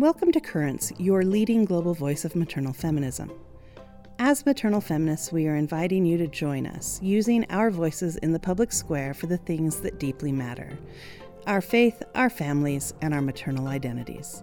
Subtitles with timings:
[0.00, 3.30] Welcome to Currents, your leading global voice of maternal feminism.
[4.18, 8.38] As maternal feminists, we are inviting you to join us, using our voices in the
[8.38, 10.78] public square for the things that deeply matter
[11.46, 14.42] our faith, our families, and our maternal identities.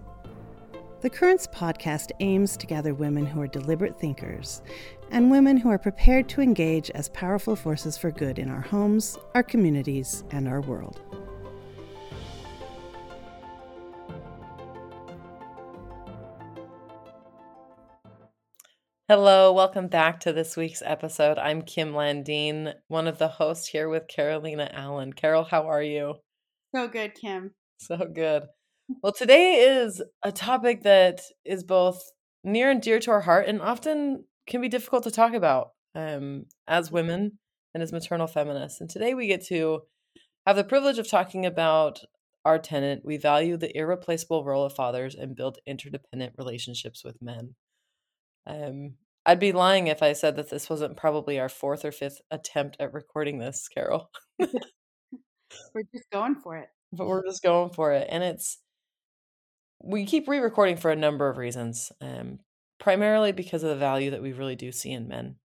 [1.00, 4.62] The Currents podcast aims to gather women who are deliberate thinkers
[5.10, 9.18] and women who are prepared to engage as powerful forces for good in our homes,
[9.34, 11.00] our communities, and our world.
[19.10, 21.38] Hello, welcome back to this week's episode.
[21.38, 25.14] I'm Kim Landeen, one of the hosts here with Carolina Allen.
[25.14, 26.16] Carol, how are you?
[26.74, 27.52] So good, Kim.
[27.78, 28.42] So good.
[29.02, 32.02] Well, today is a topic that is both
[32.44, 36.44] near and dear to our heart and often can be difficult to talk about um,
[36.66, 37.38] as women
[37.72, 38.78] and as maternal feminists.
[38.78, 39.84] And today we get to
[40.46, 42.00] have the privilege of talking about
[42.44, 43.06] our tenant.
[43.06, 47.54] We value the irreplaceable role of fathers and build interdependent relationships with men.
[48.48, 48.94] Um,
[49.26, 52.76] I'd be lying if I said that this wasn't probably our fourth or fifth attempt
[52.80, 54.10] at recording this, Carol.
[54.38, 54.48] we're
[55.94, 56.68] just going for it.
[56.92, 58.08] But we're just going for it.
[58.10, 58.58] And it's,
[59.84, 62.38] we keep re recording for a number of reasons, um,
[62.80, 65.36] primarily because of the value that we really do see in men.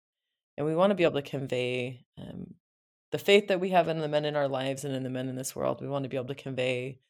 [0.57, 2.55] And we want to be able to convey um,
[3.11, 5.29] the faith that we have in the men in our lives and in the men
[5.29, 5.81] in this world.
[5.81, 7.01] We want to be able to convey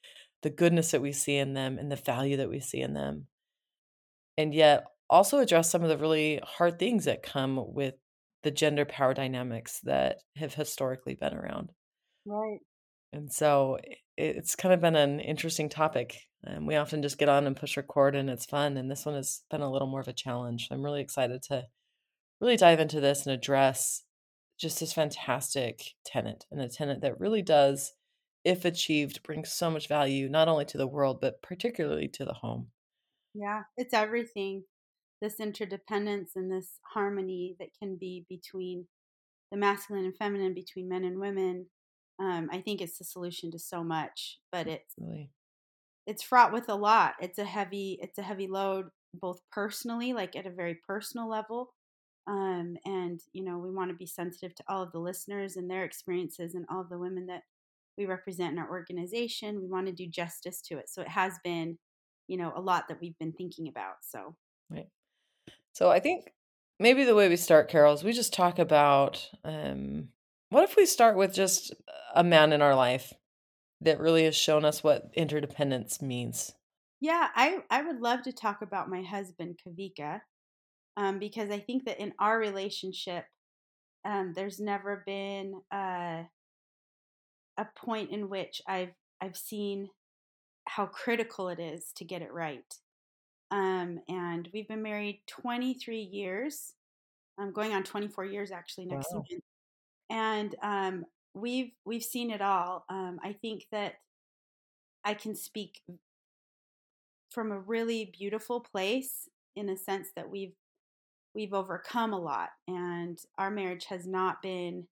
[0.43, 3.27] the goodness that we see in them and the value that we see in them.
[4.39, 7.95] And yet, also address some of the really hard things that come with
[8.42, 11.70] the gender power dynamics that have historically been around.
[12.27, 12.61] Right.
[13.12, 13.78] And so
[14.17, 16.19] it's kind of been an interesting topic.
[16.44, 18.77] And we often just get on and push record and it's fun.
[18.77, 20.69] And this one has been a little more of a challenge.
[20.70, 21.66] I'm really excited to
[22.41, 24.03] really dive into this and address
[24.59, 27.92] just this fantastic tenant and a tenant that really does,
[28.44, 32.33] if achieved, bring so much value, not only to the world, but particularly to the
[32.33, 32.69] home.
[33.34, 34.64] Yeah, it's everything
[35.23, 38.87] this interdependence and this harmony that can be between
[39.53, 41.66] the masculine and feminine, between men and women.
[42.19, 45.31] Um, I think it's the solution to so much, but it's really.
[46.06, 47.15] it's fraught with a lot.
[47.21, 51.72] It's a heavy it's a heavy load both personally, like at a very personal level,
[52.27, 55.71] um, and you know we want to be sensitive to all of the listeners and
[55.71, 57.43] their experiences and all of the women that
[57.97, 59.60] we represent in our organization.
[59.60, 61.78] We want to do justice to it, so it has been,
[62.27, 63.97] you know, a lot that we've been thinking about.
[64.03, 64.34] So
[64.71, 64.89] right.
[65.72, 66.32] So I think
[66.78, 70.08] maybe the way we start, Carol, is we just talk about um,
[70.50, 71.72] what if we start with just
[72.14, 73.14] a man in our life
[73.82, 76.53] that really has shown us what interdependence means.
[77.00, 80.20] Yeah, I I would love to talk about my husband Kavika,
[80.97, 83.24] um, because I think that in our relationship,
[84.04, 86.26] um, there's never been a
[87.59, 89.88] a point in which I've I've seen
[90.69, 92.72] how critical it is to get it right.
[93.53, 96.73] Um, and we've been married 23 years.
[97.39, 99.19] I'm going on 24 years actually next wow.
[99.19, 99.43] month.
[100.11, 101.05] And um,
[101.35, 102.85] we've we've seen it all.
[102.89, 103.95] Um, I think that
[105.05, 105.81] I can speak
[107.31, 110.55] from a really beautiful place in a sense that we've
[111.34, 114.87] we've overcome a lot and our marriage has not been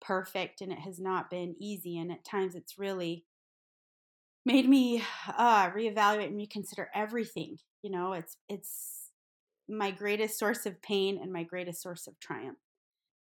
[0.00, 3.24] perfect and it has not been easy and at times it's really
[4.44, 9.10] made me uh, reevaluate and reconsider everything you know, it's it's
[9.68, 12.56] my greatest source of pain and my greatest source of triumph.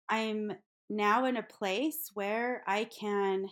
[0.10, 0.54] I'm
[0.90, 3.50] now in a place where I can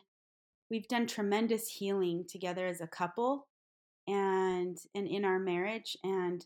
[0.71, 3.47] we've done tremendous healing together as a couple
[4.07, 6.43] and and in our marriage and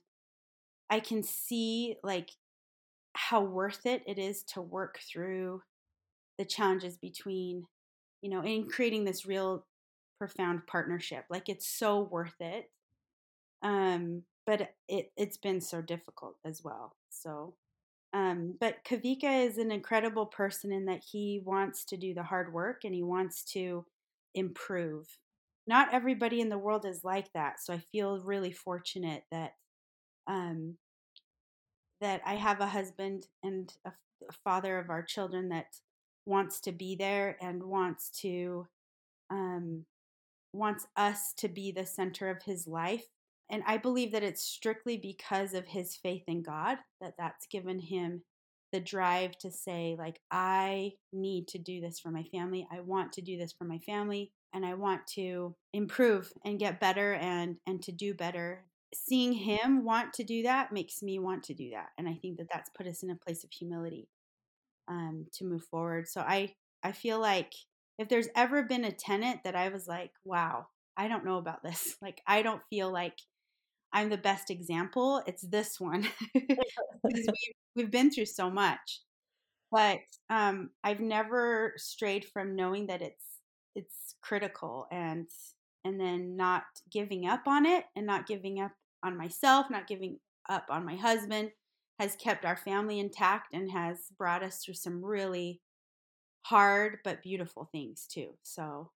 [0.90, 2.31] I can see like
[3.13, 5.62] how worth it it is to work through
[6.38, 7.66] the challenges between
[8.22, 9.66] you know in creating this real
[10.19, 12.69] profound partnership like it's so worth it
[13.63, 16.96] um but it it's been so difficult as well.
[17.12, 17.53] So,
[18.13, 22.52] um, but Kavika is an incredible person in that he wants to do the hard
[22.52, 23.85] work and he wants to
[24.34, 25.06] improve.
[25.67, 29.52] Not everybody in the world is like that, so I feel really fortunate that
[30.26, 30.78] um,
[32.02, 33.91] that I have a husband and a,
[34.28, 35.67] a father of our children that
[36.26, 38.67] wants to be there and wants to
[39.29, 39.85] um,
[40.53, 43.05] wants us to be the center of his life
[43.49, 47.79] and I believe that it's strictly because of his faith in God that that's given
[47.79, 48.22] him
[48.72, 52.67] the drive to say like I need to do this for my family.
[52.72, 56.79] I want to do this for my family and I want to improve and get
[56.79, 58.66] better and and to do better.
[58.93, 61.90] Seeing him want to do that makes me want to do that.
[61.97, 64.07] And I think that that's put us in a place of humility
[64.87, 66.07] um, to move forward.
[66.07, 66.53] So I
[66.84, 67.53] I feel like
[67.99, 70.67] if there's ever been a tenant that I was like, wow,
[70.97, 71.96] I don't know about this.
[72.01, 73.19] Like I don't feel like
[73.93, 76.07] I'm the best example, it's this one.
[76.34, 76.57] because
[77.03, 79.01] we've, we've been through so much.
[79.72, 79.99] But
[80.31, 83.25] um, I've never strayed from knowing that it's
[83.75, 85.28] it's critical and
[85.85, 88.72] and then not giving up on it and not giving up
[89.03, 90.17] on myself, not giving
[90.49, 91.51] up on my husband
[91.99, 95.61] has kept our family intact and has brought us through some really
[96.41, 98.30] hard but beautiful things too.
[98.44, 98.91] So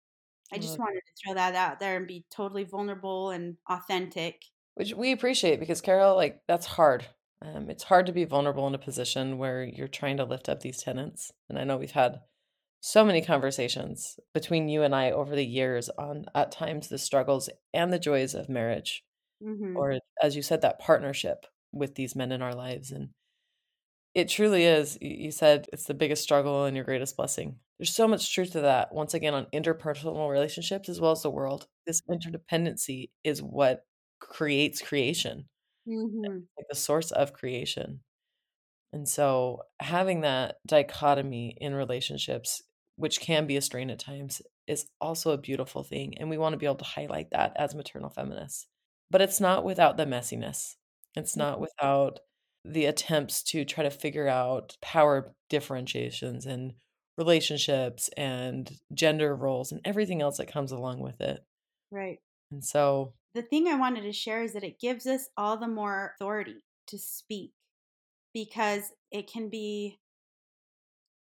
[0.52, 4.42] I just wanted to throw that out there and be totally vulnerable and authentic.
[4.74, 7.06] Which we appreciate because Carol, like that's hard.
[7.40, 10.60] Um, it's hard to be vulnerable in a position where you're trying to lift up
[10.60, 11.32] these tenants.
[11.48, 12.20] And I know we've had
[12.80, 17.48] so many conversations between you and I over the years on at times the struggles
[17.72, 19.04] and the joys of marriage,
[19.42, 19.76] mm-hmm.
[19.76, 22.90] or as you said, that partnership with these men in our lives.
[22.90, 23.10] And
[24.14, 24.98] it truly is.
[25.00, 27.56] You said it's the biggest struggle and your greatest blessing.
[27.78, 28.94] There's so much truth to that.
[28.94, 33.84] Once again, on interpersonal relationships as well as the world, this interdependency is what
[34.20, 35.46] creates creation,
[35.88, 36.32] mm-hmm.
[36.56, 38.00] like the source of creation.
[38.92, 42.62] And so, having that dichotomy in relationships,
[42.96, 46.18] which can be a strain at times, is also a beautiful thing.
[46.18, 48.66] And we want to be able to highlight that as maternal feminists.
[49.10, 50.76] But it's not without the messiness,
[51.16, 51.62] it's not mm-hmm.
[51.62, 52.20] without
[52.64, 56.74] the attempts to try to figure out power differentiations and
[57.18, 61.44] relationships and gender roles and everything else that comes along with it.
[61.90, 62.18] Right.
[62.50, 65.68] And so the thing I wanted to share is that it gives us all the
[65.68, 67.52] more authority to speak
[68.32, 69.98] because it can be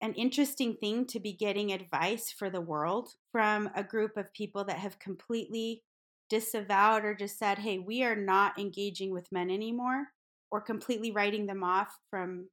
[0.00, 4.64] an interesting thing to be getting advice for the world from a group of people
[4.64, 5.82] that have completely
[6.28, 10.08] disavowed or just said, hey, we are not engaging with men anymore
[10.50, 12.49] or completely writing them off from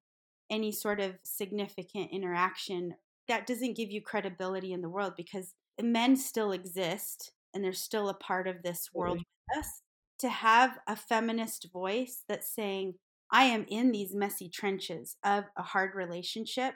[0.50, 2.96] any sort of significant interaction,
[3.28, 8.10] that doesn't give you credibility in the world because men still exist and they're still
[8.10, 9.82] a part of this world with us.
[10.20, 12.96] To have a feminist voice that's saying,
[13.32, 16.76] I am in these messy trenches of a hard relationship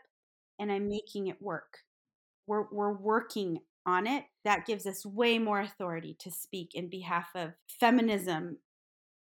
[0.58, 1.80] and I'm making it work.
[2.48, 4.24] We're, we're working on it.
[4.46, 8.58] That gives us way more authority to speak in behalf of feminism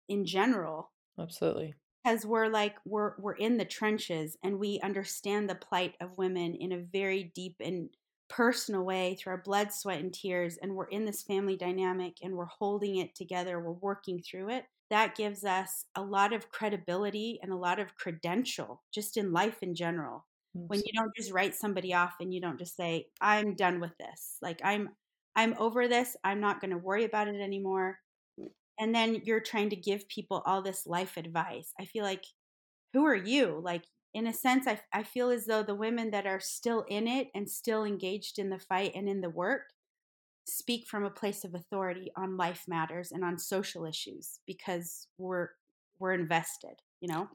[0.10, 0.92] in general.
[1.20, 6.18] Absolutely because we're like we're we're in the trenches and we understand the plight of
[6.18, 7.89] women in a very deep and
[8.30, 12.33] personal way through our blood sweat and tears and we're in this family dynamic and
[12.33, 17.39] we're holding it together we're working through it that gives us a lot of credibility
[17.42, 20.25] and a lot of credential just in life in general.
[20.68, 23.97] When you don't just write somebody off and you don't just say i'm done with
[23.97, 24.89] this like i'm
[25.36, 27.97] i'm over this i'm not going to worry about it anymore
[28.79, 31.73] and then you're trying to give people all this life advice.
[31.79, 32.25] I feel like,
[32.94, 33.59] who are you?
[33.63, 37.07] Like, in a sense, I, I feel as though the women that are still in
[37.07, 39.63] it and still engaged in the fight and in the work
[40.47, 45.50] speak from a place of authority on life matters and on social issues because we're
[46.00, 47.29] we're invested, you know?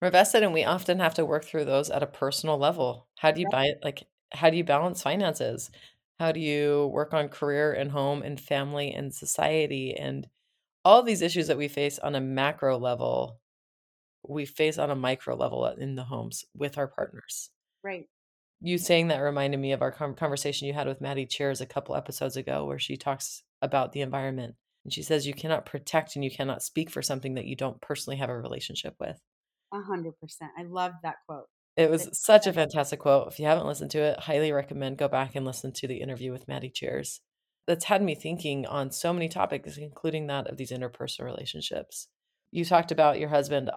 [0.00, 3.08] We're invested and we often have to work through those at a personal level.
[3.18, 5.70] How do you buy it like how do you balance finances?
[6.18, 10.28] How do you work on career and home and family and society and
[10.86, 13.40] all these issues that we face on a macro level,
[14.22, 17.50] we face on a micro level uh, in the homes with our partners.
[17.82, 18.04] Right.
[18.60, 21.96] You saying that reminded me of our conversation you had with Maddie Cheers a couple
[21.96, 24.54] episodes ago, where she talks about the environment.
[24.84, 27.80] And she says you cannot protect and you cannot speak for something that you don't
[27.80, 29.18] personally have a relationship with.
[29.74, 30.52] A hundred percent.
[30.56, 31.46] I love that quote.
[31.76, 33.26] It was such a fantastic quote.
[33.26, 36.30] If you haven't listened to it, highly recommend go back and listen to the interview
[36.30, 37.20] with Maddie Cheers
[37.66, 42.08] that's had me thinking on so many topics, including that of these interpersonal relationships.
[42.50, 43.70] You talked about your husband.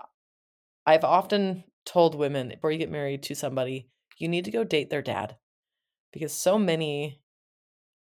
[0.86, 4.90] I've often told women before you get married to somebody, you need to go date
[4.90, 5.38] their dad
[6.12, 7.22] because so many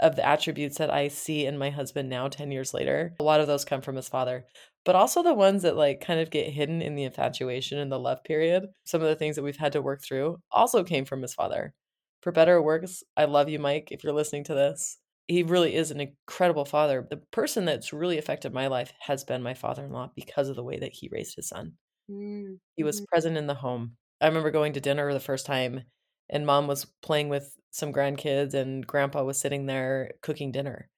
[0.00, 3.40] of the attributes that I see in my husband now 10 years later, a lot
[3.40, 4.46] of those come from his father,
[4.84, 7.98] but also the ones that like kind of get hidden in the infatuation and the
[7.98, 8.68] love period.
[8.84, 11.74] Some of the things that we've had to work through also came from his father.
[12.20, 14.98] For better or worse, I love you, Mike, if you're listening to this
[15.28, 17.06] he really is an incredible father.
[17.08, 20.56] The person that's really affected my life has been my father in law because of
[20.56, 21.74] the way that he raised his son.
[22.10, 22.54] Mm-hmm.
[22.76, 23.92] He was present in the home.
[24.22, 25.82] I remember going to dinner the first time,
[26.30, 30.88] and mom was playing with some grandkids, and grandpa was sitting there cooking dinner.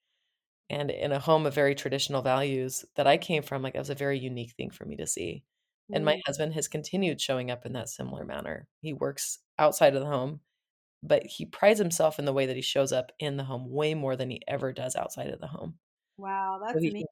[0.70, 3.90] And in a home of very traditional values that I came from, like that was
[3.90, 5.42] a very unique thing for me to see.
[5.42, 5.96] Mm-hmm.
[5.96, 6.20] And my mm.
[6.24, 8.68] husband has continued showing up in that similar manner.
[8.80, 10.38] He works outside of the home
[11.02, 13.94] but he prides himself in the way that he shows up in the home way
[13.94, 15.74] more than he ever does outside of the home.
[16.18, 17.06] Wow, that's so he, amazing.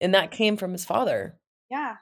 [0.00, 1.38] And that came from his father.
[1.70, 1.96] Yeah.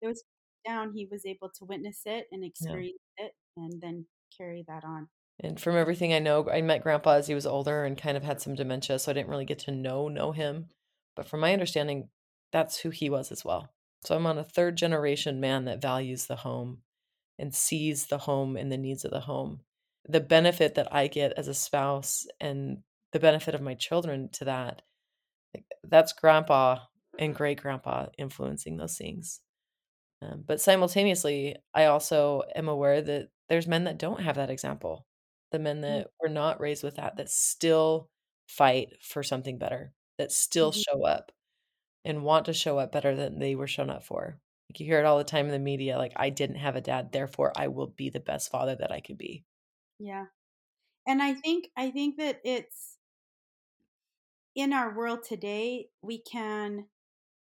[0.00, 0.24] It was
[0.66, 3.26] down, he was able to witness it and experience yeah.
[3.26, 4.06] it and then
[4.36, 5.08] carry that on.
[5.40, 8.22] And from everything I know, I met grandpa as he was older and kind of
[8.22, 10.66] had some dementia, so I didn't really get to know know him.
[11.16, 12.08] But from my understanding,
[12.52, 13.70] that's who he was as well.
[14.04, 16.78] So I'm on a third generation man that values the home
[17.38, 19.60] and sees the home and the needs of the home.
[20.06, 22.82] The benefit that I get as a spouse and
[23.12, 24.82] the benefit of my children to that,
[25.84, 26.78] that's grandpa
[27.18, 29.40] and great grandpa influencing those things.
[30.22, 35.06] Um, but simultaneously, I also am aware that there's men that don't have that example.
[35.52, 36.02] The men Mm.
[36.02, 38.10] that were not raised with that, that still
[38.48, 40.82] fight for something better, that still Mhm.
[40.88, 41.32] show up
[42.04, 44.40] and want to show up better than they were shown up for.
[44.70, 46.80] Like you hear it all the time in the media, like, I didn't have a
[46.82, 49.44] dad, therefore I will be the best father that I could be.
[50.02, 50.26] Yeah.
[51.06, 52.98] And I think I think that it's
[54.54, 56.86] in our world today, we can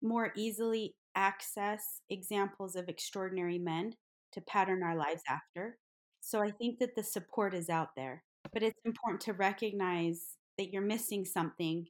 [0.02, 3.94] more easily access examples of extraordinary men
[4.34, 5.78] to pattern our lives after.
[6.22, 10.72] So I think that the support is out there, but it's important to recognize that
[10.72, 11.88] you're missing something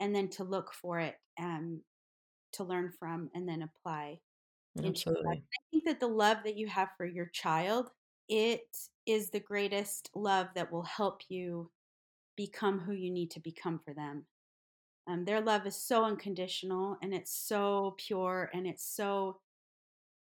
[0.00, 1.82] and then to look for it um,
[2.54, 4.18] to learn from and then apply
[4.82, 5.38] into your life.
[5.38, 5.42] Absolutely.
[5.54, 7.90] I think that the love that you have for your child,
[8.30, 11.72] it is the greatest love that will help you
[12.36, 14.26] become who you need to become for them.
[15.08, 19.40] Um, their love is so unconditional and it's so pure and it's so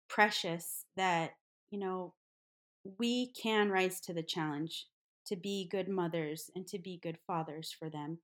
[0.08, 1.32] precious that,
[1.70, 2.14] you know,
[2.98, 4.86] we can rise to the challenge
[5.26, 8.20] to be good mothers and to be good fathers for them.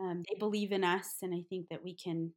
[0.00, 2.34] Um, they believe in us, and I think that we can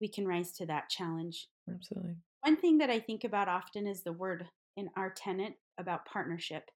[0.00, 1.48] we can rise to that challenge.
[1.68, 2.16] Absolutely.
[2.42, 4.48] One thing that I think about often is the word
[4.78, 6.70] in our tenant about partnership.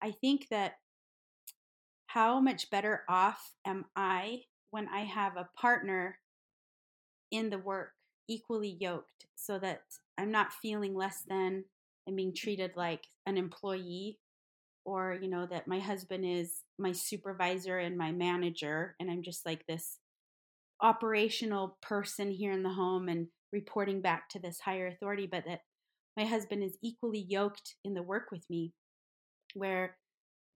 [0.00, 0.74] I think that
[2.06, 6.18] how much better off am I when I have a partner
[7.32, 7.90] in the work,
[8.28, 9.82] equally yoked, so that
[10.16, 11.64] I'm not feeling less than
[12.06, 14.18] and being treated like an employee
[14.84, 19.46] or you know that my husband is my supervisor and my manager and I'm just
[19.46, 19.98] like this
[20.80, 25.60] operational person here in the home and reporting back to this higher authority, but that
[26.16, 28.72] my husband is equally yoked in the work with me,
[29.54, 29.96] where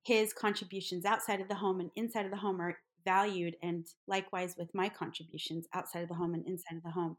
[0.05, 4.55] his contributions outside of the home and inside of the home are valued, and likewise
[4.59, 6.53] with my contributions outside of the home and mm-hmm.
[6.53, 7.17] inside of the home,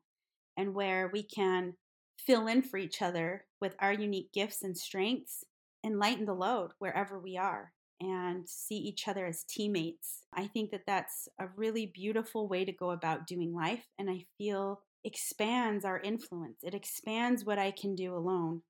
[0.58, 1.74] and where we can
[2.18, 5.44] fill in for each other with our unique gifts and strengths
[5.84, 10.24] and lighten the load wherever we are and see each other as teammates.
[10.34, 13.86] I think that that's a really beautiful way to go about doing life.
[13.98, 18.62] And I feel expands our influence, it expands what I can do alone.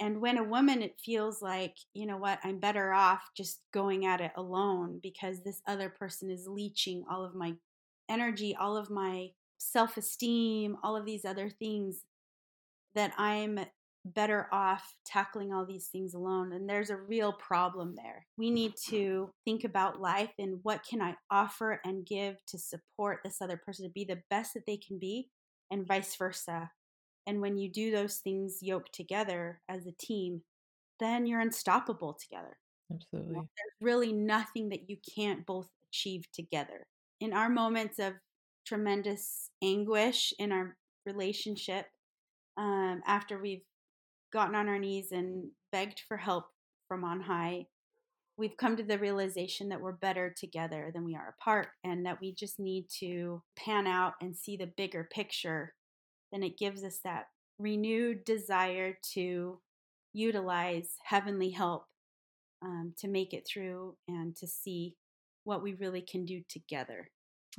[0.00, 4.06] And when a woman, it feels like, you know what, I'm better off just going
[4.06, 7.54] at it alone because this other person is leeching all of my
[8.08, 9.28] energy, all of my
[9.58, 12.02] self esteem, all of these other things
[12.94, 13.60] that I'm
[14.04, 16.52] better off tackling all these things alone.
[16.52, 18.26] And there's a real problem there.
[18.36, 23.20] We need to think about life and what can i offer and give to support
[23.24, 25.28] this other person to be the best that they can be
[25.74, 26.70] and vice versa.
[27.26, 30.42] And when you do those things yoked together as a team
[31.00, 32.56] then you're unstoppable together.
[32.92, 33.34] Absolutely.
[33.34, 36.86] there's really nothing that you can't both achieve together.
[37.20, 38.14] In our moments of
[38.66, 40.76] tremendous anguish in our
[41.06, 41.86] relationship
[42.56, 43.64] um, after we've
[44.32, 46.46] gotten on our knees and begged for help
[46.88, 47.66] from on high,
[48.36, 52.20] we've come to the realization that we're better together than we are apart and that
[52.20, 55.72] we just need to pan out and see the bigger picture.
[56.32, 57.26] Then it gives us that
[57.58, 59.60] renewed desire to
[60.12, 61.84] utilize heavenly help
[62.62, 64.96] um, to make it through and to see
[65.44, 67.10] what we really can do together.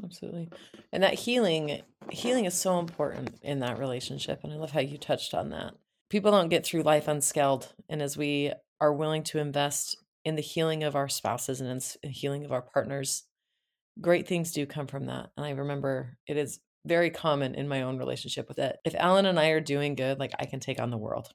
[0.03, 0.49] Absolutely.
[0.91, 4.97] And that healing healing is so important in that relationship and I love how you
[4.97, 5.73] touched on that.
[6.09, 8.51] People don't get through life unscaled and as we
[8.81, 12.61] are willing to invest in the healing of our spouses and in healing of our
[12.63, 13.23] partners,
[14.01, 15.31] great things do come from that.
[15.37, 18.77] And I remember it is very common in my own relationship with it.
[18.85, 21.29] If Alan and I are doing good, like I can take on the world.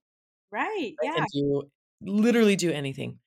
[0.51, 0.97] Right.
[1.03, 1.13] I Yeah.
[1.15, 1.71] can do
[2.03, 3.19] literally do anything.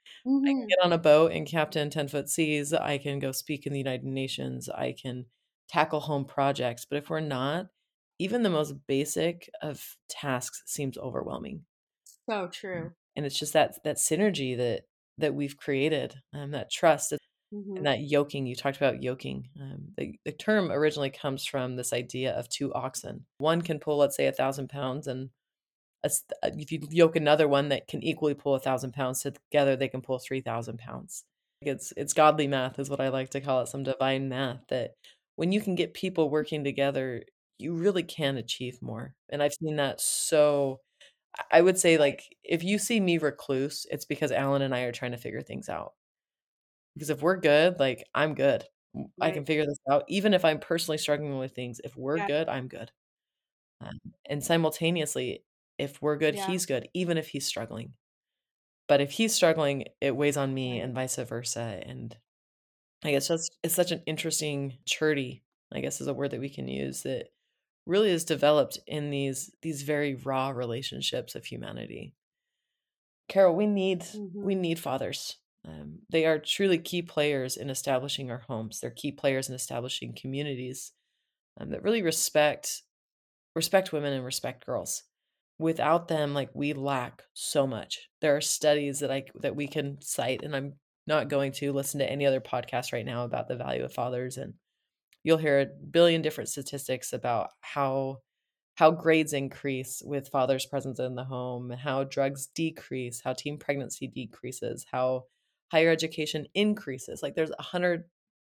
[0.45, 0.69] I can Mhm.
[0.69, 2.73] get on a boat and captain 10 foot seas.
[2.73, 4.69] I can go speak in the United Nations.
[4.69, 5.27] I can
[5.69, 6.85] tackle home projects.
[6.85, 7.67] But if we're not,
[8.19, 11.65] even the most basic of tasks seems overwhelming.
[12.29, 12.95] So true.
[13.15, 14.85] And it's just that that synergy that
[15.17, 17.13] that we've created, um, that trust
[17.51, 17.77] Mhm.
[17.77, 18.45] and that yoking.
[18.47, 19.49] You talked about yoking.
[19.61, 23.25] Um, the, the term originally comes from this idea of two oxen.
[23.39, 25.31] One can pull, let's say, a thousand pounds, and
[26.03, 26.11] a
[26.43, 29.87] uh, if you yoke another one that can equally pull a thousand pounds together, they
[29.89, 31.25] can pull three thousand pounds.
[31.61, 34.61] It's it's godly math, is what I like to call it, some divine math.
[34.69, 34.91] That
[35.35, 37.23] when you can get people working together,
[37.59, 39.15] you really can achieve more.
[39.29, 40.81] And I've seen that so.
[41.51, 44.91] I- would say, like, if you see me recluse, it's because Alan and I are
[44.91, 45.93] trying to figure things out.
[46.95, 48.65] Because if we're good, like I'm good.
[48.93, 49.31] W- I Right.
[49.31, 50.03] can figure this out.
[50.07, 52.27] Even if I'm personally struggling with things, if we're Yeah.
[52.27, 52.91] good, I'm good.
[53.81, 55.45] Um, and simultaneously,
[55.79, 56.47] if we're good, Yeah.
[56.47, 57.95] he's good, even if he's struggling.
[58.87, 61.81] But if he's struggling, it weighs on me and vice versa.
[61.85, 62.17] And
[63.03, 66.49] I guess that's it's such an interesting maturity, I guess is a word that we
[66.49, 67.29] can use that
[67.85, 72.13] really is developed in these these very raw relationships of humanity.
[73.27, 74.59] Carol, we need we Mhm.
[74.59, 75.37] need fathers.
[75.65, 78.79] Um, they are truly key players in establishing our homes.
[78.79, 80.91] They're key players in establishing communities
[81.57, 82.83] um, that really respect
[83.55, 85.03] respect women and respect girls.
[85.59, 88.09] Without them, like we lack so much.
[88.21, 91.99] There are studies that I that we can cite, and I'm not going to listen
[91.99, 94.55] to any other podcast right now about the value of fathers, and
[95.23, 98.19] you'll hear a billion different statistics about how
[98.75, 104.07] how grades increase with father's presence in the home, how drugs decrease, how teen pregnancy
[104.07, 105.25] decreases, how
[105.71, 107.21] higher education increases.
[107.21, 108.05] Like there's a hundred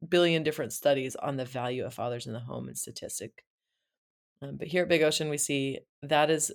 [0.08, 3.44] billion different studies on the value of fathers in the home and statistic.
[4.42, 6.52] Um, but here at Big Ocean, we see that is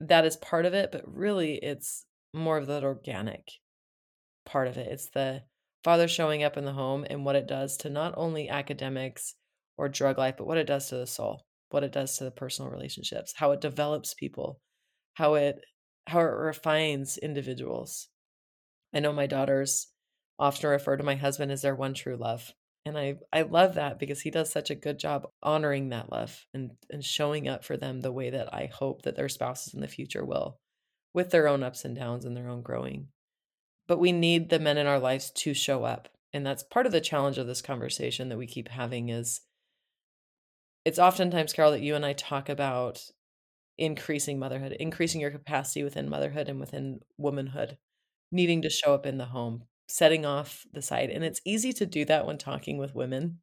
[0.00, 2.04] that is part of it, but really it's
[2.34, 3.52] more of that organic
[4.44, 4.88] part of it.
[4.90, 5.42] It's the
[5.84, 9.34] father showing up in the home and what it does to not only academics
[9.82, 12.30] or drug life, but what it does to the soul, what it does to the
[12.30, 14.60] personal relationships, how it develops people,
[15.14, 15.60] how it
[16.06, 18.06] how it refines individuals.
[18.94, 19.88] I know my daughters
[20.38, 22.52] often refer to my husband as their one true love.
[22.86, 26.44] And I, I love that because he does such a good job honoring that love
[26.54, 29.80] and, and showing up for them the way that I hope that their spouses in
[29.80, 30.58] the future will,
[31.12, 33.08] with their own ups and downs and their own growing.
[33.88, 36.08] But we need the men in our lives to show up.
[36.32, 39.40] And that's part of the challenge of this conversation that we keep having is
[40.84, 43.04] it's oftentimes, Carol, that you and I talk about
[43.78, 47.78] increasing motherhood, increasing your capacity within motherhood and within womanhood,
[48.32, 51.10] needing to show up in the home, setting off the side.
[51.10, 53.40] And it's easy to do that when talking with women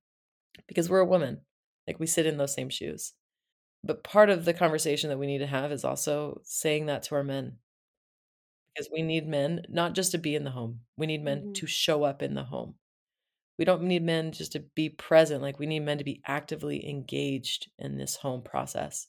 [0.68, 1.42] because we're a woman.
[1.88, 3.14] Like we sit in those same shoes.
[3.84, 7.16] But part of the conversation that we need to have is also saying that to
[7.16, 7.60] our men.
[8.74, 11.54] Because we need men not just to be in the home, we need men Mhm.
[11.54, 12.80] to show up in the home.
[13.60, 16.90] We don't need men just to be present, like we need men to be actively
[16.90, 19.08] engaged in this home process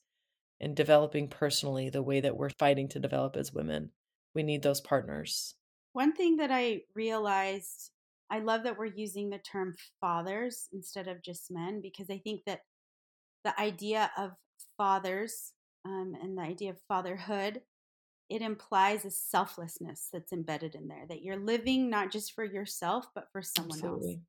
[0.60, 3.92] and developing personally the way that we're fighting to develop as women.
[4.34, 5.54] We need those partners.
[5.92, 7.92] One thing that I realized,
[8.28, 12.40] I love that we're using the term fathers instead of just men because I think
[12.46, 12.62] that
[13.44, 14.32] the idea of
[14.76, 15.52] fathers
[15.84, 17.62] um, and the idea of fatherhood
[18.28, 23.06] it implies a selflessness that's embedded in there that you're living not just for yourself
[23.14, 24.12] but for someone Absolutely.
[24.12, 24.20] else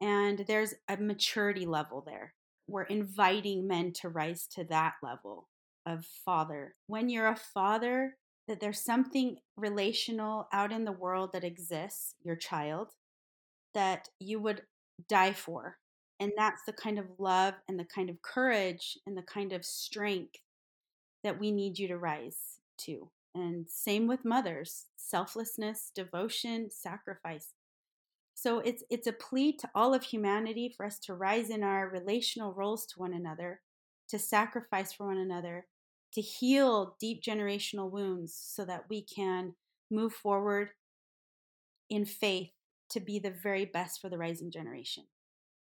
[0.00, 2.34] and there's a maturity level there.
[2.68, 5.48] We're inviting men to rise to that level
[5.86, 6.74] of father.
[6.86, 8.16] When you're a father
[8.48, 12.88] that there's something relational out in the world that exists your child
[13.74, 14.62] that you would
[15.08, 15.78] die for
[16.20, 19.64] and that's the kind of love and the kind of courage and the kind of
[19.64, 20.36] strength
[21.22, 23.10] that we need you to rise to.
[23.34, 27.48] And same with mothers selflessness devotion sacrifice
[28.44, 31.88] so it's it's a plea to all of humanity for us to rise in our
[31.88, 33.62] relational roles to one another
[34.10, 35.64] to sacrifice for one another
[36.12, 39.54] to heal deep generational wounds so that we can
[39.90, 40.68] move forward
[41.88, 42.50] in faith
[42.90, 45.04] to be the very best for the rising generation.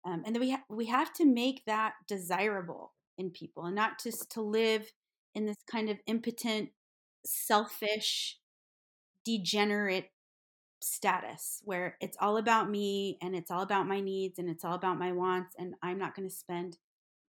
[0.06, 4.02] Um, and then we ha- we have to make that desirable in people and not
[4.02, 4.90] just to live
[5.34, 6.70] in this kind of impotent
[7.26, 8.38] selfish
[9.26, 10.08] degenerate
[10.80, 14.74] status where it's all about me and it's all about my needs and it's all
[14.74, 16.78] about my wants and I'm not going to spend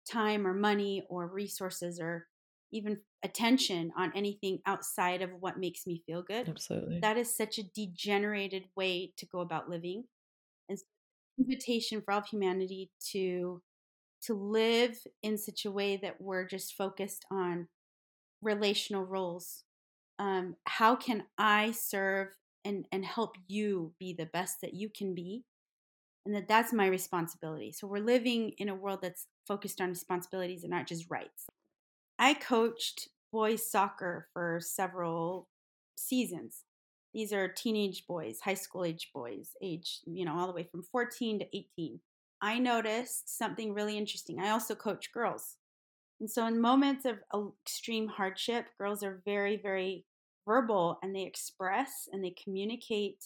[0.10, 2.28] time or money or resources or
[2.72, 6.48] even attention on anything outside of what makes me feel good.
[6.48, 7.00] Absolutely.
[7.00, 10.06] That is such a degenerated way to go about living.
[10.70, 10.86] And so
[11.40, 13.62] invitation for all of humanity to
[14.24, 17.68] to live in such a way that we're just focused on
[18.42, 19.64] relational roles.
[20.20, 22.28] Um, how can I serve
[22.66, 25.44] and and help you be the best that you can be?
[26.26, 27.72] And that that's my responsibility.
[27.72, 31.48] So we're living in a world that's focused on responsibilities and not just rights.
[32.20, 35.48] I coached boys soccer for several
[35.96, 36.64] seasons.
[37.14, 40.84] These are teenage boys, high school age boys, age, you know, all the way from
[40.84, 42.00] 14 to 18.
[42.42, 44.40] I noticed something really interesting.
[44.40, 45.58] I also coach girls.
[46.20, 50.06] And so, in moments of uh, extreme hardship, girls are very, very
[50.46, 53.26] verbal and they express and they communicate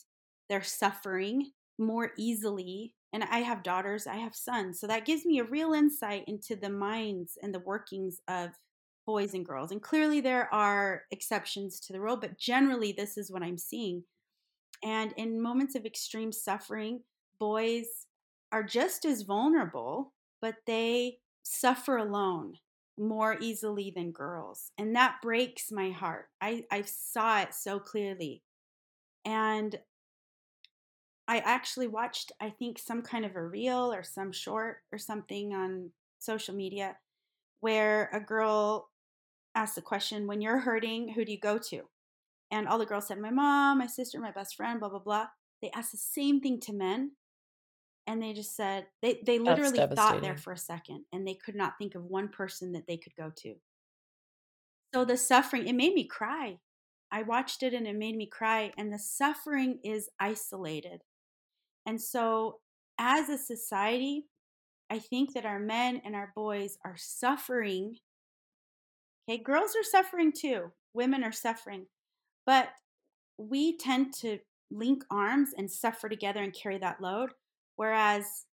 [0.49, 2.93] their suffering more easily.
[3.13, 4.80] And I have daughters, I have sons.
[4.80, 8.51] So, that gives me a real insight into the minds and the workings of
[9.06, 9.71] boys and girls.
[9.71, 14.04] And clearly, there are exceptions to the rule, but generally, this is what I'm seeing.
[14.84, 17.01] And in moments of extreme suffering,
[17.39, 18.08] boys
[18.51, 22.56] are just as vulnerable, but they suffer alone
[22.97, 24.71] more easily than girls.
[24.77, 26.27] And that breaks my heart.
[26.41, 28.41] I, I saw it so clearly.
[29.25, 29.77] And
[31.27, 35.53] I actually watched, I think, some kind of a reel or some short or something
[35.53, 36.97] on social media
[37.62, 38.89] where a girl
[39.55, 41.81] asked the question, When you're hurting, who do you go to?
[42.51, 45.27] And all the girls said, My mom, my sister, my best friend, blah, blah, blah.
[45.62, 47.12] They asked the same thing to men.
[48.08, 51.56] And they just said, they, they literally thought there for a second and they could
[51.56, 53.56] not think of one person that they could go to.
[54.94, 56.60] So the suffering, it made me cry.
[57.12, 58.72] I watched it and it made me cry.
[58.78, 61.02] And the suffering is isolated.
[61.86, 62.62] And so,
[62.98, 64.26] as a society,
[64.89, 67.98] I think that our men and our boys are suffering.
[69.30, 71.88] Okay, girls are suffering too, women are suffering,
[72.46, 72.70] but
[73.38, 74.39] we tend to
[74.72, 77.32] link arms and suffer together and carry that load.
[77.75, 78.45] Whereas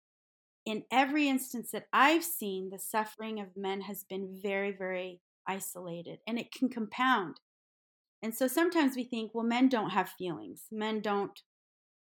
[0.66, 6.18] in every instance that I've seen, the suffering of men has been very, very isolated
[6.26, 7.40] and it can compound.
[8.22, 10.64] And so sometimes we think, well, men don't have feelings.
[10.70, 11.40] Men don't,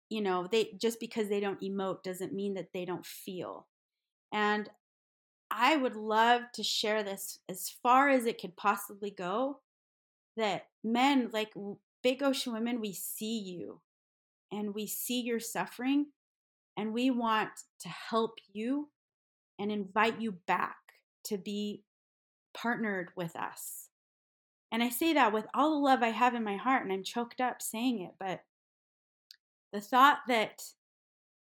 [0.09, 3.69] you know, they just because they don't emote doesn't mean that they don't feel.
[4.33, 4.69] And
[5.51, 9.61] I would love to share this as far as it could possibly go
[10.37, 11.53] that men, like
[12.03, 13.81] big ocean women, we see you
[14.53, 16.07] and we see your suffering
[16.81, 18.89] and we want to help you
[19.59, 20.77] and invite you back
[21.25, 21.83] to be
[22.55, 23.89] partnered with us.
[24.73, 27.05] And I say that with all the love I have in my heart, and I'm
[27.05, 28.41] choked up saying it, but
[29.75, 30.63] the thought that,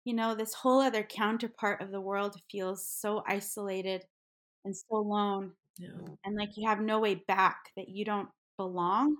[0.06, 4.04] you know, this whole other counterpart of the world feels so isolated
[4.65, 5.89] and so alone, yeah.
[6.26, 9.17] and like you have no way back, that you don't belong,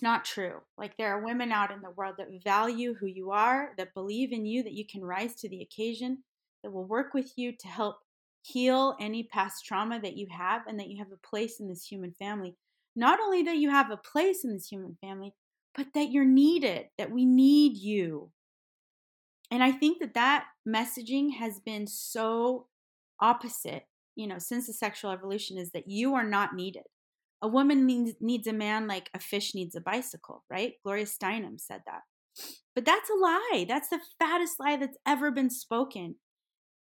[0.00, 0.62] it's not true.
[0.78, 4.32] Like there are women out in the world that value who you are, that believe
[4.32, 6.22] in you, that you can rise to the occasion,
[6.62, 7.98] that will work with you to help
[8.40, 11.84] heal any past trauma that you have, and that you have a place in this
[11.84, 12.56] human family.
[12.96, 15.34] Not only that you have a place in this human family,
[15.74, 18.30] but that you're needed, that we need you.
[19.50, 22.68] And I think that that messaging has been so
[23.20, 23.84] opposite,
[24.16, 26.84] you know, since the sexual evolution is that you are not needed
[27.42, 30.74] a woman needs, needs a man like a fish needs a bicycle, right?
[30.84, 32.02] Gloria Steinem said that.
[32.74, 33.66] But that's a lie.
[33.68, 36.16] That's the fattest lie that's ever been spoken.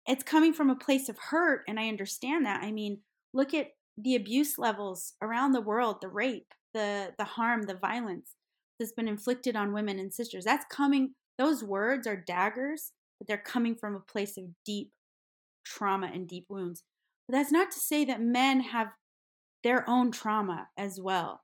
[0.07, 2.63] It's coming from a place of hurt, and I understand that.
[2.63, 3.01] I mean,
[3.33, 8.35] look at the abuse levels around the world, the rape, the the harm, the violence
[8.79, 10.45] that's been inflicted on women and sisters.
[10.45, 14.93] That's coming those words are daggers, but they're coming from a place of deep
[15.65, 16.83] trauma and deep wounds.
[17.27, 18.89] But that's not to say that men have
[19.65, 21.41] their own trauma as well.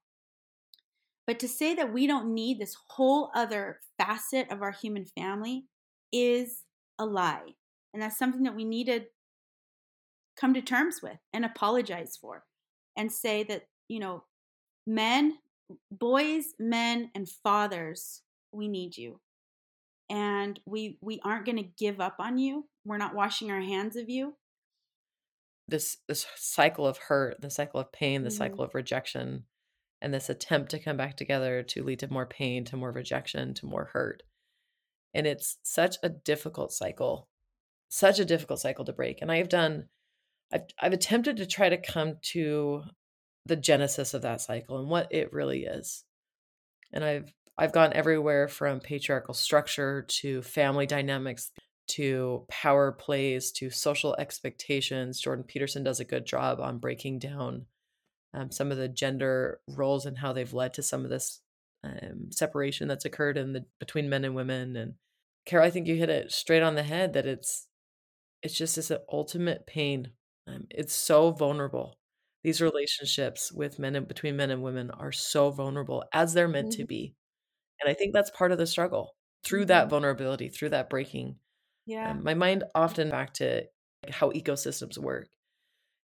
[1.27, 5.65] But to say that we don't need this whole other facet of our human family
[6.13, 6.63] is
[6.99, 7.55] a lie.
[7.93, 9.07] And that's something that we need to
[10.39, 12.45] come to terms with and apologize for
[12.97, 14.25] and say that, you know,
[14.87, 15.39] men,
[15.91, 19.21] boys, men, and fathers, we need you.
[20.09, 22.67] And we we aren't going to give up on you.
[22.85, 24.35] We're not washing our hands of you
[25.71, 28.37] this this cycle of hurt, the cycle of pain, the mm-hmm.
[28.37, 29.45] cycle of rejection,
[30.03, 33.55] and this attempt to come back together to lead to more pain, to more rejection,
[33.55, 34.23] to more hurt.
[35.15, 37.29] And it's such a difficult cycle,
[37.89, 39.23] such a difficult cycle to break.
[39.23, 39.89] And I've done,
[40.53, 42.83] I've I've attempted to try to come to
[43.47, 46.05] the genesis of that cycle and what it really is.
[46.93, 51.51] And I've I've gone everywhere from patriarchal structure to family dynamics
[51.91, 55.21] to power plays to social expectations.
[55.21, 57.67] Jordan Peterson does a good job on breaking down
[58.33, 61.41] um, some of the gender roles and how they've led to some of this
[61.83, 64.77] um, separation that's occurred in the between men and women.
[64.77, 64.95] And
[65.47, 67.67] Carol, I think you hit it straight on the head that it's
[68.43, 70.13] it's just this ultimate pain.
[70.47, 71.99] Um, it's so vulnerable.
[72.43, 76.71] These relationships with men and between men and women are so vulnerable as they're meant
[76.71, 76.83] mm-hmm.
[76.83, 77.15] to be.
[77.81, 79.69] And I think that's part of the struggle through mm-hmm.
[79.69, 81.37] that vulnerability, through that breaking
[81.87, 82.13] yeah.
[82.13, 83.65] Um, my mind often back to
[84.11, 85.29] how ecosystems work.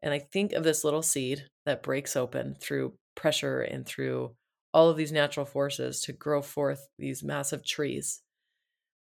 [0.02, 4.36] And I think of this little seed that breaks open through pressure and through
[4.74, 8.22] all of these natural forces to grow forth these massive trees.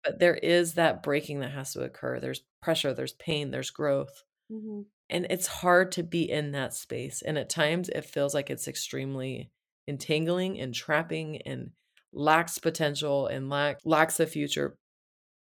[0.03, 2.21] But there is that breaking that has to occur.
[2.21, 4.25] There's pressure, there's pain, there's growth.
[4.53, 4.83] Mm-hmm.
[5.11, 7.23] And it's hard to be in that space.
[7.23, 9.51] And at times it feels like it's extremely
[9.87, 11.71] entangling and trapping and
[12.13, 14.77] lacks potential and lack, lacks the future.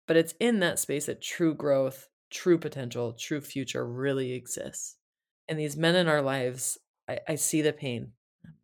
[0.09, 4.95] But it's in that space that true growth, true potential, true future really exists.
[5.47, 8.13] And these men in our lives, I, I see the pain.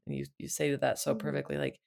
[0.08, 1.20] You you say that so mm-hmm.
[1.20, 1.58] perfectly.
[1.58, 1.78] Like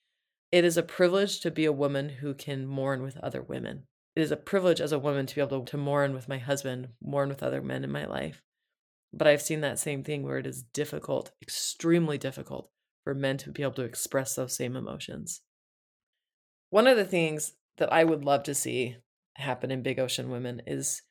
[0.53, 3.83] it is a privilege to be a woman who can mourn with other women.
[4.15, 6.39] It is a privilege as a woman to be able to, to mourn with my
[6.39, 8.45] husband, mourn with other men in my life.
[9.13, 12.71] But I've seen that same thing where it is difficult, extremely difficult
[13.03, 15.41] for men to be able to express those same emotions.
[16.71, 18.99] One of the things that I would love to see
[19.39, 21.03] happen in Big Ocean Women is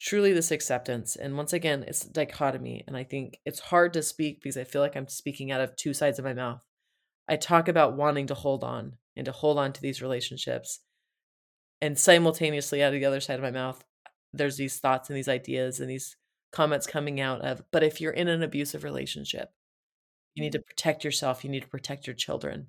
[0.00, 1.16] truly this acceptance.
[1.16, 2.84] And once again, it's dichotomy.
[2.86, 5.76] And I think it's hard to speak because I feel like I'm speaking out of
[5.76, 6.60] two sides of my mouth.
[7.28, 10.80] I talk about wanting to hold on and to hold on to these relationships.
[11.80, 13.84] And simultaneously, out of the other side of my mouth,
[14.32, 16.16] there's these thoughts and these ideas and these
[16.52, 19.50] comments coming out of, but if you're in an abusive relationship,
[20.34, 22.68] you need to protect yourself, you need to protect your children.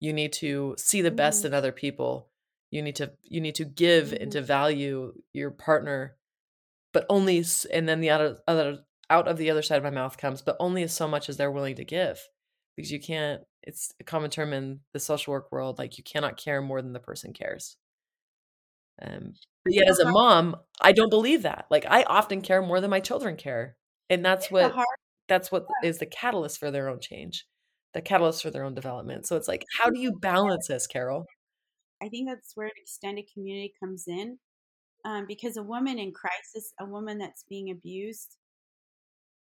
[0.00, 1.48] You need to see the best mm-hmm.
[1.48, 2.29] in other people
[2.70, 4.22] you need to you need to give mm-hmm.
[4.22, 6.16] and to value your partner
[6.92, 8.78] but only and then the other other
[9.08, 11.36] out of the other side of my mouth comes but only as so much as
[11.36, 12.20] they're willing to give
[12.76, 16.36] because you can't it's a common term in the social work world like you cannot
[16.36, 17.76] care more than the person cares.
[19.02, 22.80] Um but yet as a mom i don't believe that like i often care more
[22.80, 23.76] than my children care
[24.08, 24.74] and that's what
[25.28, 27.46] that's what is the catalyst for their own change
[27.94, 31.26] the catalyst for their own development so it's like how do you balance this carol
[32.02, 34.38] I think that's where extended community comes in.
[35.04, 38.36] Um, because a woman in crisis, a woman that's being abused,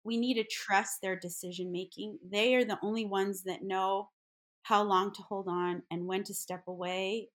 [0.05, 2.19] we need to trust their decision making.
[2.29, 4.11] They are the only ones that know
[4.63, 7.29] how long to hold on and when to step away.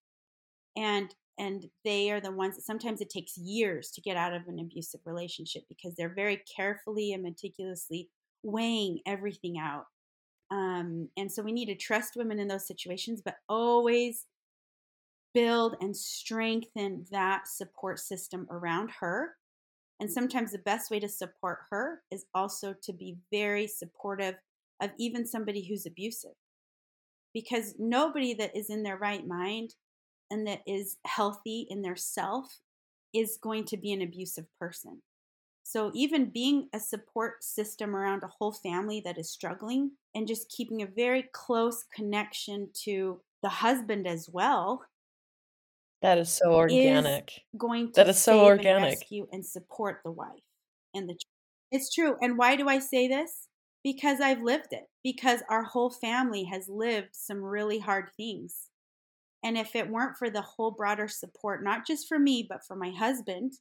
[0.76, 4.46] And and they are the ones that sometimes it takes years to get out of
[4.48, 8.10] an abusive relationship because they're very carefully and meticulously
[8.42, 9.86] weighing everything out.
[10.50, 14.26] Um, and so we need to trust women in those situations, but always
[15.34, 19.36] build and strengthen that support system around her.
[20.00, 24.34] And sometimes the best way to support her is also to be very supportive
[24.80, 26.32] of even somebody who's abusive.
[27.32, 29.74] Because nobody that is in their right mind
[30.30, 32.58] and that is healthy in their self
[33.14, 35.02] is going to be an abusive person.
[35.64, 40.50] So, even being a support system around a whole family that is struggling and just
[40.50, 44.82] keeping a very close connection to the husband as well
[46.02, 47.32] that is so organic.
[47.32, 48.82] Is going to that is so organic.
[48.82, 50.42] And rescue and support the wife
[50.94, 51.16] and the.
[51.70, 52.16] It's true.
[52.20, 53.48] And why do I say this?
[53.82, 54.84] Because I've lived it.
[55.02, 58.68] Because our whole family has lived some really hard things.
[59.42, 62.76] And if it weren't for the whole broader support, not just for me, but for
[62.76, 63.54] my husband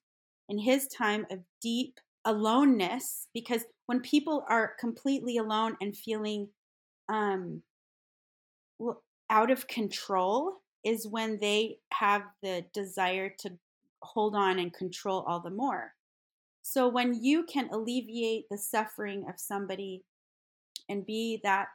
[0.50, 6.50] in his time of deep aloneness, because when people are completely alone and feeling
[7.10, 7.64] um,
[9.30, 13.52] out of control, is when they have the desire to
[14.02, 15.94] hold on and control all the more.
[16.64, 20.04] So when you can alleviate the suffering of somebody
[20.90, 21.70] and be that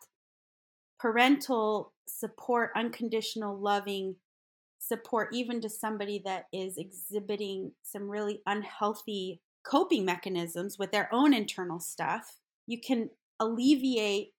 [0.99, 4.17] parental support, unconditional, loving
[4.79, 11.35] support, even to somebody that is exhibiting some really unhealthy coping mechanisms with their own
[11.35, 14.33] internal stuff, you can alleviate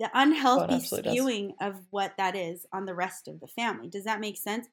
[0.00, 1.74] the unhealthy oh, spewing does.
[1.74, 3.86] of what that is on the rest of the family.
[3.86, 4.66] Does that make sense?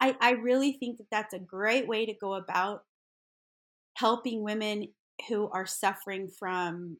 [0.00, 2.84] I, I really think that that's a great way to go about
[3.94, 4.88] helping women
[5.28, 6.96] who are suffering from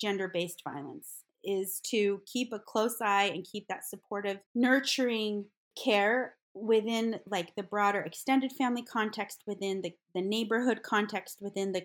[0.00, 5.44] gender based violence is to keep a close eye and keep that supportive, nurturing
[5.82, 11.84] care within like the broader extended family context, within the, the neighborhood context, within the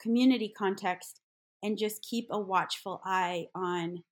[0.00, 1.20] community context,
[1.62, 4.02] and just keep a watchful eye on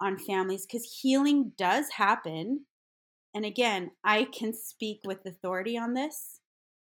[0.00, 2.66] on families because healing does happen.
[3.34, 6.40] And again, I can speak with authority on this.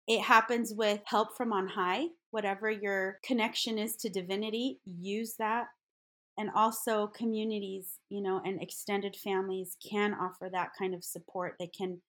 [0.08, 5.66] It happens with help from on high, whatever your connection is to divinity, use that.
[6.38, 11.56] And also, communities, you know, and extended families can offer that kind of support.
[11.58, 12.00] They can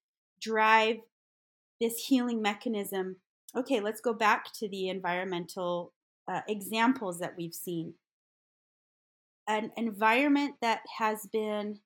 [0.42, 0.98] drive
[1.82, 3.18] this healing mechanism.
[3.56, 5.94] Okay, let's go back to the environmental
[6.32, 7.94] uh, examples that we've seen
[9.48, 11.80] an environment that has been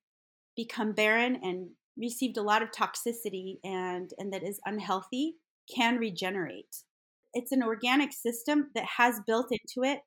[0.55, 5.35] become barren and received a lot of toxicity and and that is unhealthy
[5.73, 6.83] can regenerate.
[7.33, 9.99] It's an organic system that has built into it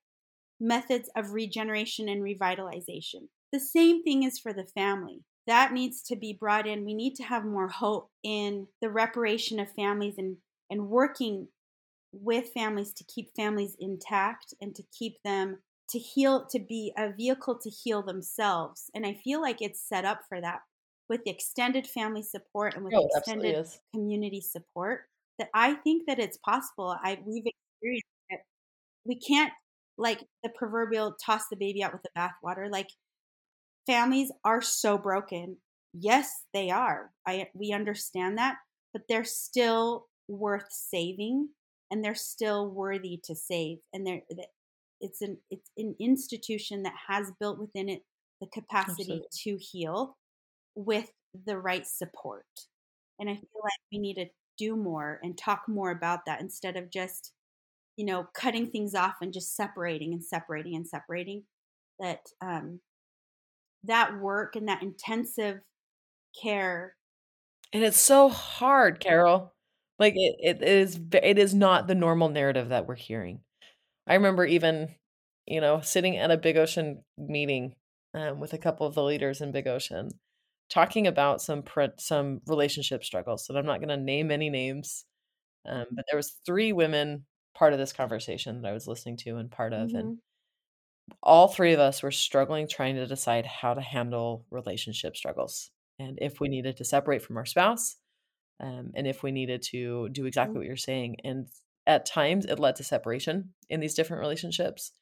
[0.60, 3.28] methods of regeneration and revitalization.
[3.52, 5.24] The same thing is for the family.
[5.46, 6.84] That needs to be brought in.
[6.84, 10.36] We need to have more hope in the reparation of families and
[10.70, 11.48] and working
[12.12, 15.58] with families to keep families intact and to keep them
[15.90, 20.04] to heal to be a vehicle to heal themselves and i feel like it's set
[20.04, 20.60] up for that
[21.08, 25.02] with the extended family support and with oh, extended community support
[25.40, 26.96] that i think that it's possible.
[27.02, 28.40] I we've experienced it.
[29.04, 29.52] We can't
[29.98, 32.88] like the proverbial toss the baby out with the bathwater like
[33.86, 35.56] families are so broken.
[35.92, 37.10] Yes they are.
[37.26, 38.56] I we understand that
[38.92, 41.48] but they're still worth saving
[41.90, 44.22] and they're still worthy to save and they're
[45.00, 48.02] it's an it's an institution that has built within it
[48.40, 49.26] the capacity Absolutely.
[49.32, 50.16] to heal
[50.74, 51.10] with
[51.46, 52.46] the right support.
[53.18, 56.76] And I feel like we need to do more and talk more about that instead
[56.76, 57.32] of just,
[57.96, 61.44] you know, cutting things off and just separating and separating and separating.
[61.98, 62.80] That um,
[63.84, 65.60] that work and that intensive
[66.40, 66.96] care.
[67.72, 69.52] And it's so hard, Carol.
[69.98, 73.40] Like it, it is it is not the normal narrative that we're hearing.
[74.10, 74.96] I remember even,
[75.46, 77.76] you know, sitting at a Big Ocean meeting
[78.12, 80.10] um, with a couple of the leaders in Big Ocean,
[80.68, 83.48] talking about some pre- some relationship struggles.
[83.48, 85.04] And I'm not going to name any names,
[85.64, 89.36] um, but there was three women part of this conversation that I was listening to
[89.36, 89.96] and part of, mm-hmm.
[89.96, 90.18] and
[91.22, 96.18] all three of us were struggling trying to decide how to handle relationship struggles and
[96.22, 97.96] if we needed to separate from our spouse
[98.60, 100.58] um, and if we needed to do exactly mm-hmm.
[100.58, 101.48] what you're saying and
[101.86, 104.92] at times it led to separation in these different relationships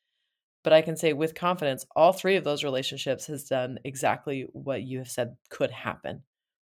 [0.62, 4.83] but i can say with confidence all three of those relationships has done exactly what
[4.83, 6.23] you have said could happen.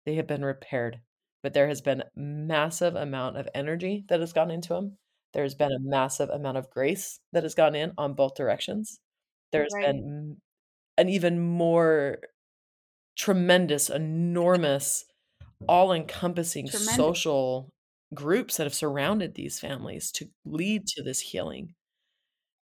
[0.05, 1.01] They have been repaired
[1.43, 4.99] but there has been massive amount of energy that has gone into them
[5.33, 9.01] there's been a massive amount of grace that has gone in on both directions.
[9.51, 9.87] There's right.
[9.87, 10.37] been
[10.99, 12.19] an even more
[13.17, 15.05] tremendous enormous
[15.69, 17.71] all encompassing social
[18.15, 21.75] groups that have surrounded these families to lead to this healing.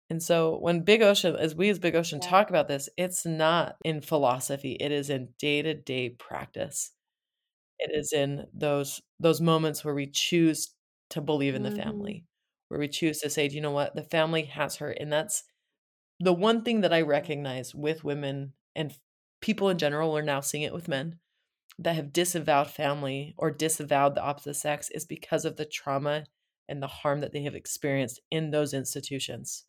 [0.09, 2.29] And so when Big Ocean, as we as Big Ocean yeah.
[2.29, 6.90] talk about this, it's not in philosophy, it is in day-to-day practice.
[7.79, 10.74] It is in those those moments where we choose
[11.11, 11.76] to believe in mm-hmm.
[11.76, 12.24] the family,
[12.68, 14.90] where we choose to say, "Do you know what, the family has her.
[14.90, 15.44] And that's
[16.18, 18.92] the one thing that I recognize with women and
[19.40, 21.18] people in general, we're now seeing it with men
[21.81, 26.25] that have disavowed family or disavowed the opposite sex is because of the trauma
[26.69, 29.64] and the harm that they have experienced in those institutions.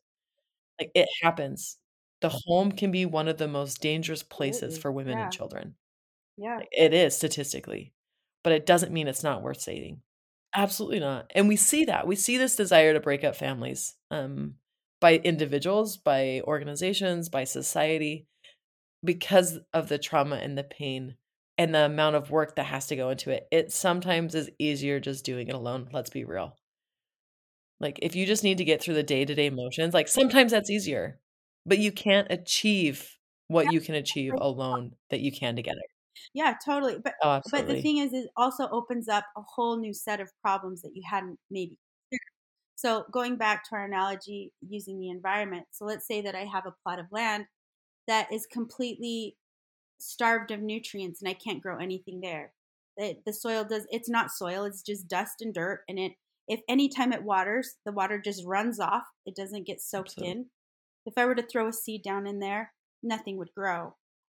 [0.79, 1.77] Like it happens.
[2.19, 5.23] The home can be one of the most dangerous places for women yeah.
[5.23, 5.75] and children.
[6.37, 6.59] Yeah.
[6.71, 7.93] It is statistically,
[8.43, 10.01] but it doesn't mean it's not worth saving.
[10.53, 11.31] Absolutely not.
[11.33, 12.05] And we see that.
[12.05, 14.55] We see this desire to break up families um,
[14.99, 18.27] by individuals, by organizations, by society
[19.03, 21.15] because of the trauma and the pain
[21.57, 23.47] and the amount of work that has to go into it.
[23.51, 25.89] It sometimes is easier just doing it alone.
[25.91, 26.55] Let's be real.
[27.79, 31.19] Like if you just need to get through the day-to-day motions, like sometimes that's easier.
[31.65, 33.07] But you can't achieve
[33.47, 35.81] what you can achieve alone that you can together.
[36.33, 36.97] Yeah, totally.
[37.03, 40.29] But oh, but the thing is it also opens up a whole new set of
[40.41, 41.77] problems that you hadn't maybe
[42.75, 45.65] so going back to our analogy using the environment.
[45.71, 47.45] So let's say that I have a plot of land
[48.07, 49.35] that is completely
[50.01, 52.53] starved of nutrients and I can't grow anything there.
[52.97, 56.13] The, the soil does it's not soil, it's just dust and dirt and it
[56.47, 59.03] if anytime it waters, the water just runs off.
[59.25, 60.31] It doesn't get soaked Absolutely.
[60.31, 60.45] in.
[61.05, 63.95] If I were to throw a seed down in there, nothing would grow.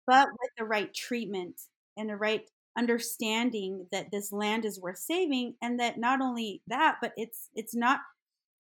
[0.08, 1.62] But with the right treatment
[1.98, 2.42] and the right
[2.78, 7.76] understanding that this land is worth saving and that not only that, but it's it's
[7.76, 8.00] not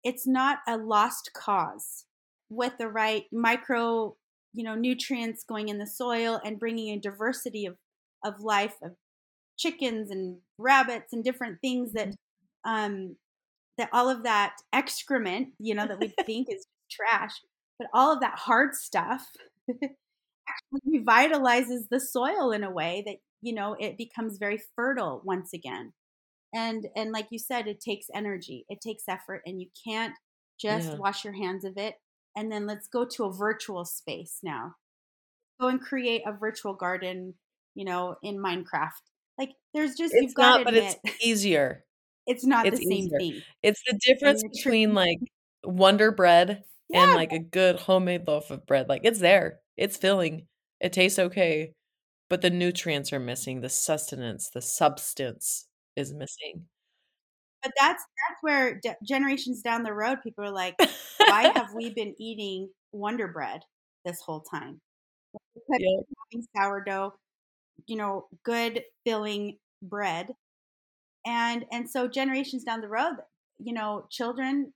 [0.03, 2.07] it's not a lost cause.
[2.51, 4.17] With the right micro
[4.55, 7.77] you know nutrients going in the soil and bringing a diversity of
[8.25, 8.93] of life of
[9.59, 12.71] chickens and rabbits and different things that mm-hmm.
[12.71, 13.17] um
[13.77, 17.33] that all of that excrement you know that we think is trash
[17.79, 19.27] but all of that hard stuff
[19.69, 25.53] actually revitalizes the soil in a way that you know it becomes very fertile once
[25.53, 25.93] again
[26.55, 30.15] and and like you said it takes energy it takes effort and you can't
[30.61, 30.97] just yeah.
[30.97, 31.95] wash your hands of it
[32.37, 34.75] and then let's go to a virtual space now.
[35.61, 37.35] Go and create a virtual garden,
[37.75, 38.91] you know, in Minecraft.
[39.39, 41.85] Like there's just it's you've got not, but it's easier.
[42.27, 43.19] It's not it's the same easier.
[43.19, 43.43] thing.
[43.63, 45.19] It's the difference between like
[45.65, 47.05] Wonder Bread yeah.
[47.05, 48.89] and like a good homemade loaf of bread.
[48.89, 49.61] Like it's there.
[49.77, 50.47] It's filling.
[50.81, 51.73] It tastes okay,
[52.29, 53.61] but the nutrients are missing.
[53.61, 56.67] The sustenance, the substance is missing
[57.65, 60.77] but that's that's where de- generations down the road people are like
[61.19, 63.63] why have we been eating wonder bread
[64.05, 64.81] this whole time?
[65.69, 66.01] Yeah.
[66.33, 67.15] having sourdough
[67.87, 70.35] you know good filling bread.
[71.27, 73.17] And and so generations down the road
[73.59, 74.73] you know children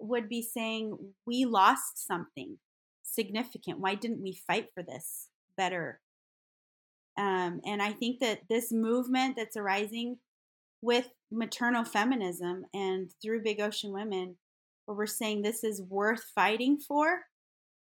[0.00, 2.58] would be saying we lost something
[3.02, 3.80] significant.
[3.80, 6.00] Why didn't we fight for this better?
[7.18, 10.16] Um, and i think that this movement that's arising
[10.82, 14.36] with maternal feminism and through Big Ocean Women,
[14.84, 17.20] where we're saying this is worth fighting for,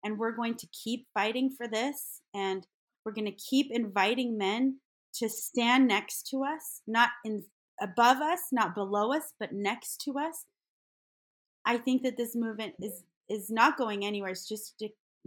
[0.03, 2.65] and we're going to keep fighting for this, and
[3.03, 4.77] we're going to keep inviting men
[5.15, 7.43] to stand next to us, not in
[7.81, 10.45] above us, not below us, but next to us.
[11.65, 14.31] I think that this movement is is not going anywhere.
[14.31, 14.81] It's just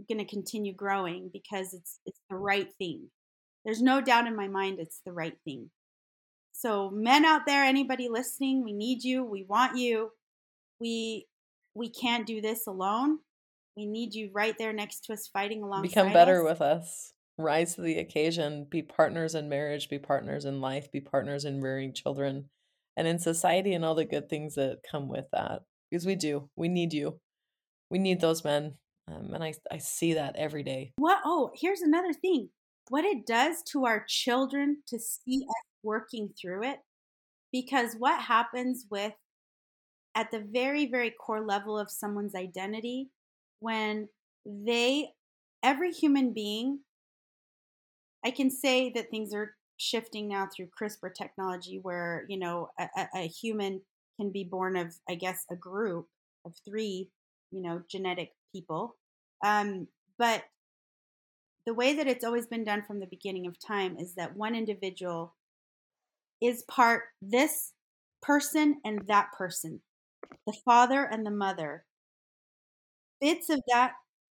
[0.07, 3.09] going to continue growing because it's it's the right thing.
[3.63, 5.69] There's no doubt in my mind it's the right thing.
[6.57, 9.25] So men out there, anybody listening, we need you.
[9.25, 10.11] We want you.
[10.79, 11.27] We
[11.73, 13.19] we can't do this alone.
[13.75, 16.49] We need you right there next to us fighting alongside Become better us.
[16.49, 17.13] with us.
[17.37, 18.67] Rise to the occasion.
[18.69, 22.45] Be partners in marriage, be partners in life, be partners in rearing children
[22.95, 25.63] and in society and all the good things that come with that.
[25.91, 26.49] Because we do.
[26.55, 27.19] We need you.
[27.89, 28.75] We need those men.
[29.09, 30.93] Um, and I, I see that every day.
[30.95, 31.19] What?
[31.25, 32.49] Oh, here's another thing.
[32.87, 36.79] What it does to our children to see us working through it.
[37.51, 39.13] Because what happens with,
[40.15, 43.11] at the very, very core level of someone's identity,
[43.59, 44.09] when
[44.45, 45.09] they,
[45.63, 46.79] every human being,
[48.25, 52.87] I can say that things are shifting now through CRISPR technology, where you know a,
[53.13, 53.81] a, human
[54.19, 56.07] can be born of, I guess, a group
[56.45, 57.09] of three,
[57.51, 58.95] you know, genetic people.
[59.43, 60.43] Um, but
[61.65, 64.55] the way that it's always been done from the beginning of time is that one
[64.55, 65.35] individual
[66.45, 67.73] is part this
[68.21, 69.81] person and that person,
[70.45, 71.85] the father and the mother.
[73.21, 73.93] Bits of that,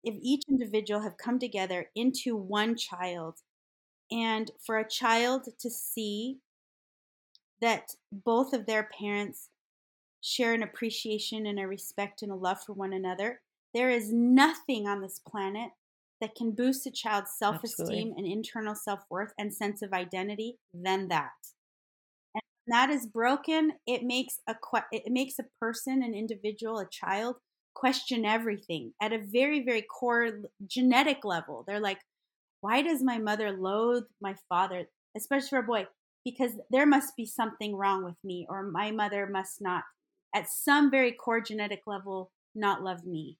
[0.04, 3.38] if each individual have come together into one child
[4.10, 6.38] and for a child to see
[7.60, 9.48] that both of their parents
[10.20, 13.40] share an appreciation and a respect and a love for one another,
[13.74, 15.70] there is nothing on this planet
[16.20, 20.58] that can boost a child's self esteem and internal self worth and sense of identity
[20.72, 21.32] than that.
[22.68, 23.72] That is broken.
[23.86, 24.54] It makes a
[24.90, 27.36] it makes a person, an individual, a child
[27.74, 31.64] question everything at a very very core genetic level.
[31.66, 31.98] They're like,
[32.60, 34.86] why does my mother loathe my father,
[35.16, 35.86] especially for a boy?
[36.24, 39.84] Because there must be something wrong with me, or my mother must not,
[40.34, 43.38] at some very core genetic level, not love me.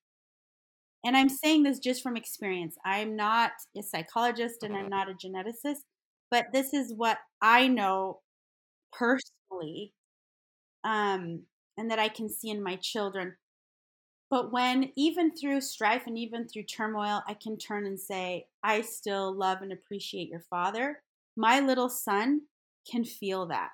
[1.05, 2.77] And I'm saying this just from experience.
[2.85, 5.83] I'm not a psychologist and I'm not a geneticist,
[6.31, 8.21] but this is what I know
[8.93, 9.93] personally
[10.85, 11.43] um,
[11.77, 13.37] and that I can see in my children.
[14.31, 18.81] But when, even through strife and even through turmoil, I can turn and say, I
[18.81, 21.03] still love and appreciate your father,
[21.37, 22.43] my little son
[22.91, 23.71] can feel that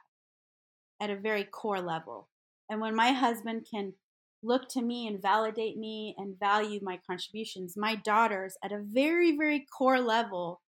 [1.00, 2.28] at a very core level.
[2.70, 3.94] And when my husband can
[4.42, 9.36] look to me and validate me and value my contributions, my daughters at a very,
[9.36, 10.60] very core level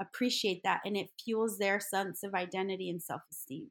[0.00, 3.70] appreciate that and it fuels their sense of identity and self esteem.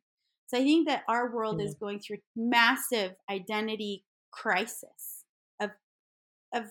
[0.52, 5.24] So I think that our world is going through massive identity crisis
[5.62, 5.70] of
[6.54, 6.66] of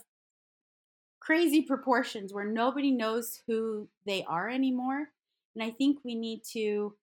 [1.18, 5.09] crazy proportions where nobody knows who they are anymore.
[5.55, 6.95] And I think we need to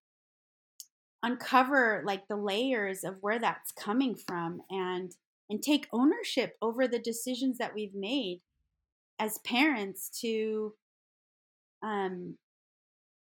[1.24, 5.16] uncover like the layers of where that's coming from and
[5.50, 8.42] and take ownership over the decisions that we've made
[9.18, 10.76] as parents to
[11.82, 12.38] um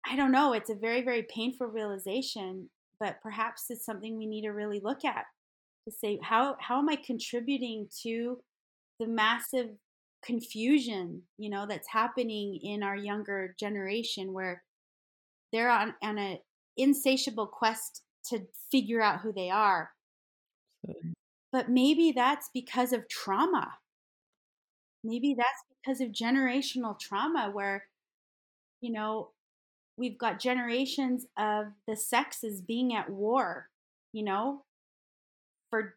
[0.06, 2.70] I don't know, it's a very very painful realization,
[3.02, 5.24] but perhaps it's something we need to really look at
[5.84, 8.38] to say how how am I contributing to
[9.00, 9.70] the massive
[10.24, 14.62] confusion, you know, that's happening in our younger generation where
[15.52, 16.38] they're on, on an
[16.76, 19.90] insatiable quest to figure out who they are.
[21.50, 23.72] But maybe that's because of trauma.
[25.02, 27.86] Maybe that's because of generational trauma where,
[28.80, 29.30] you know,
[29.96, 33.68] we've got generations of the sexes being at war,
[34.12, 34.64] you know,
[35.70, 35.96] for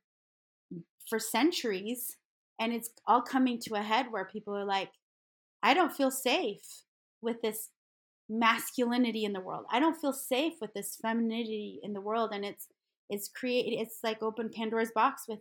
[1.10, 2.18] for centuries
[2.60, 4.89] and it's all coming to a head where people are like
[5.62, 6.82] i don't feel safe
[7.22, 7.70] with this
[8.30, 9.66] masculinity in the world.
[9.72, 12.32] I don't feel safe with this femininity in the world.
[12.34, 12.68] And it's
[13.10, 15.39] it's create it's like open pandora's box with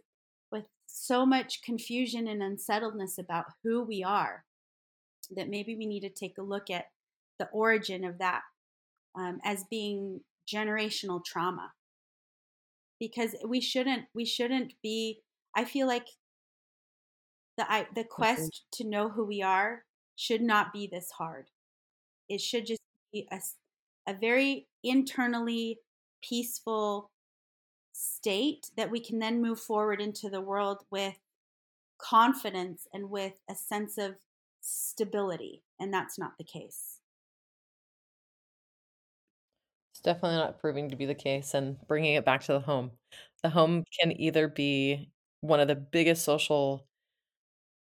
[0.52, 4.44] with so much confusion and unsettledness about who we are
[5.34, 6.86] that maybe we need to take a look at
[7.38, 8.42] the origin of that
[9.16, 10.20] um, as being
[10.52, 11.72] generational trauma
[13.00, 15.20] because we shouldn't we shouldn't be
[15.54, 16.06] i feel like
[17.56, 19.84] the I, the quest to know who we are
[20.16, 21.46] should not be this hard.
[22.28, 22.82] It should just
[23.12, 23.40] be a,
[24.08, 25.78] a very internally
[26.22, 27.10] peaceful
[27.92, 31.16] state that we can then move forward into the world with
[31.98, 34.16] confidence and with a sense of
[34.60, 35.62] stability.
[35.78, 36.93] And that's not the case.
[40.04, 41.54] Definitely not proving to be the case.
[41.54, 42.92] And bringing it back to the home,
[43.42, 46.86] the home can either be one of the biggest social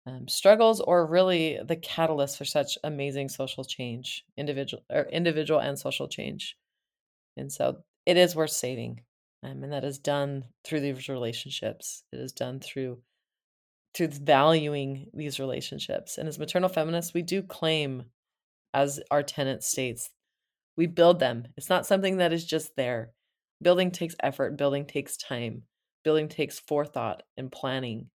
[0.05, 5.79] um, struggles or really the catalyst for such amazing social change individual or individual and
[5.79, 6.57] social change
[7.37, 9.01] and so it is worth saving
[9.43, 13.01] um, and that is done through these relationships it is done through
[13.93, 16.17] through valuing these relationships.
[16.17, 18.05] And as maternal feminists, we do claim,
[18.73, 20.09] as our tenant states,
[20.77, 21.47] we build them.
[21.57, 23.11] It's not something that is just there.
[23.61, 25.63] Building takes effort, building takes time,
[26.03, 28.09] building takes forethought and planning,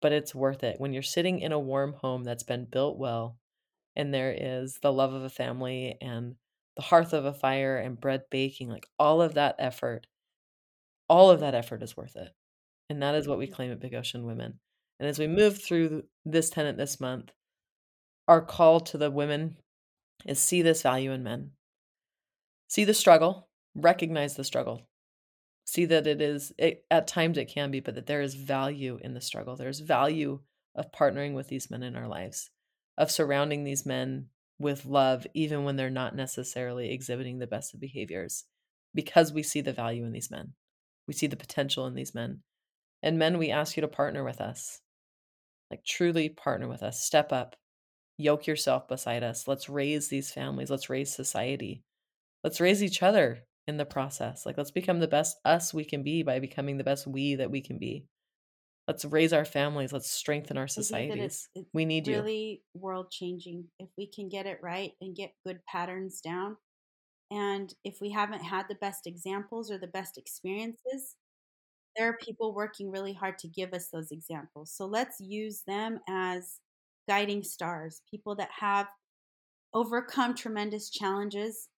[0.00, 0.76] but it's worth it.
[0.78, 3.36] When you're sitting in a warm home that's been built well,
[3.94, 6.34] and there is the love of a family and
[6.76, 10.06] the hearth of a fire and bread baking, like all of that effort,
[11.08, 12.28] all of that effort is worth it.
[12.88, 14.58] And that is what we claim at Big Ocean Women.
[15.00, 17.32] And as we move through this tenant this month,
[18.28, 19.56] our call to the women
[20.24, 21.50] is see this value in men.
[22.68, 24.88] See the struggle, recognize the struggle.
[25.64, 28.98] See that it is, it, at times it can be, but that there is value
[29.02, 29.56] in the struggle.
[29.56, 30.40] There's value
[30.74, 32.50] of partnering with these men in our lives,
[32.96, 34.26] of surrounding these men
[34.58, 38.44] with love, even when they're not necessarily exhibiting the best of behaviors,
[38.94, 40.52] because we see the value in these men.
[41.06, 42.40] We see the potential in these men.
[43.02, 44.80] And men, we ask you to partner with us.
[45.70, 47.02] Like, truly partner with us.
[47.02, 47.56] Step up.
[48.18, 49.46] Yoke yourself beside us.
[49.46, 50.70] Let's raise these families.
[50.70, 51.82] Let's raise society.
[52.46, 54.46] Let's raise each other in the process.
[54.46, 57.50] Like, let's become the best us we can be by becoming the best we that
[57.50, 58.06] we can be.
[58.86, 59.92] Let's raise our families.
[59.92, 61.24] Let's strengthen our societies.
[61.24, 62.22] It's, it's we need really you.
[62.22, 63.64] Really world changing.
[63.80, 66.56] If we can get it right and get good patterns down,
[67.32, 71.16] and if we haven't had the best examples or the best experiences,
[71.96, 74.72] there are people working really hard to give us those examples.
[74.72, 76.60] So let's use them as
[77.08, 78.86] guiding stars, people that have
[79.74, 81.70] overcome tremendous challenges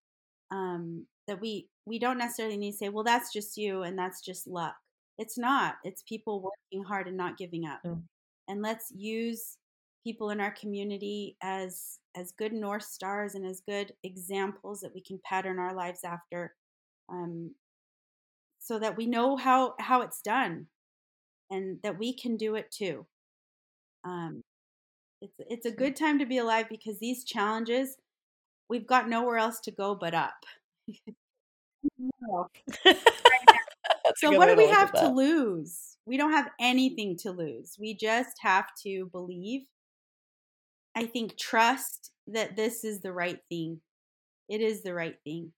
[0.50, 4.20] um, that we we don't necessarily need to say, well, that's just you and that's
[4.20, 4.74] just luck.
[5.18, 5.76] It's not.
[5.84, 7.80] It's people working hard and not giving up.
[7.84, 8.02] Mm.
[8.46, 9.56] And let's use
[10.04, 15.00] people in our community as as good north stars and as good examples that we
[15.00, 16.54] can pattern our lives after
[17.10, 17.54] um,
[18.58, 20.66] so that we know how how it's done
[21.50, 23.06] and that we can do it too
[24.04, 24.42] um,
[25.20, 27.96] it's it's a good time to be alive because these challenges
[28.68, 30.44] we've got nowhere else to go but up.
[34.16, 35.96] So what do we have to lose?
[36.06, 37.76] We don't have anything to lose.
[37.78, 39.62] We just have to believe.
[40.96, 43.80] I think trust that this is the right thing.
[44.48, 45.52] It is the right thing.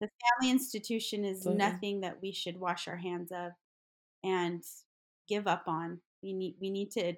[0.00, 0.08] The
[0.40, 1.58] family institution is mm-hmm.
[1.58, 3.52] nothing that we should wash our hands of
[4.22, 4.62] and
[5.28, 6.00] give up on.
[6.22, 7.14] We need we need to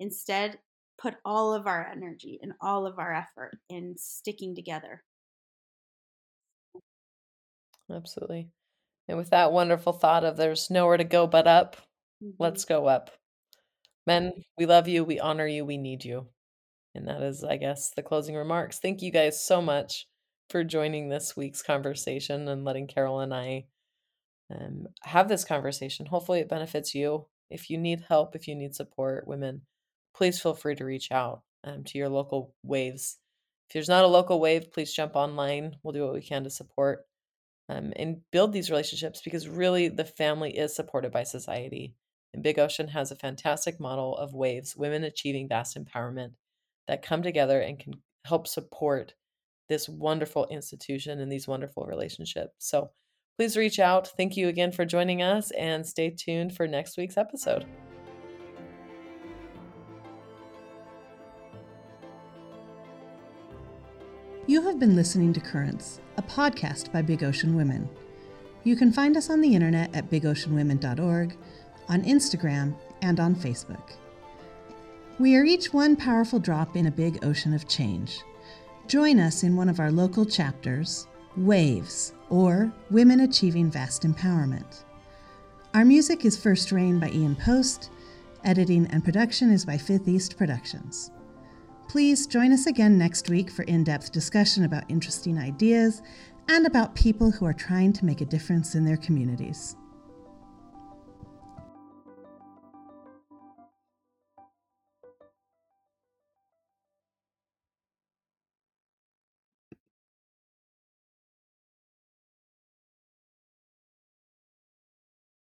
[0.00, 0.58] instead
[0.98, 5.02] put all of our energy and all of our effort in sticking together.
[7.90, 8.48] Absolutely.
[9.08, 11.76] And with that wonderful thought of there's nowhere to go but up,
[12.22, 12.30] mm-hmm.
[12.38, 13.10] let's go up.
[14.06, 16.26] Men, we love you, we honor you, we need you.
[16.94, 18.78] And that is, I guess, the closing remarks.
[18.78, 20.06] Thank you guys so much
[20.48, 23.66] for joining this week's conversation and letting Carol and I
[24.50, 26.06] um, have this conversation.
[26.06, 27.26] Hopefully, it benefits you.
[27.50, 29.62] If you need help, if you need support, women,
[30.16, 33.18] please feel free to reach out um, to your local waves.
[33.68, 35.76] If there's not a local wave, please jump online.
[35.82, 37.04] We'll do what we can to support
[37.68, 41.94] um, and build these relationships because really the family is supported by society.
[42.32, 46.32] And Big Ocean has a fantastic model of waves, women achieving vast empowerment
[46.86, 47.94] that come together and can
[48.24, 49.14] help support
[49.68, 52.54] this wonderful institution and these wonderful relationships.
[52.58, 52.90] So
[53.36, 54.08] please reach out.
[54.16, 57.66] Thank you again for joining us and stay tuned for next week's episode.
[64.56, 67.90] You have been listening to Currents, a podcast by Big Ocean Women.
[68.64, 71.36] You can find us on the internet at bigoceanwomen.org,
[71.90, 73.90] on Instagram, and on Facebook.
[75.18, 78.22] We are each one powerful drop in a big ocean of change.
[78.86, 84.84] Join us in one of our local chapters, Waves, or Women Achieving Vast Empowerment.
[85.74, 87.90] Our music is First Rain by Ian Post.
[88.42, 91.10] Editing and production is by Fifth East Productions.
[91.88, 96.02] Please join us again next week for in depth discussion about interesting ideas
[96.48, 99.76] and about people who are trying to make a difference in their communities.